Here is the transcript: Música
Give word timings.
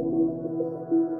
Música 0.00 1.19